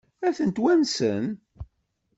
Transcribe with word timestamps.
Ad 0.27 0.33
tent-wansen? 0.37 1.25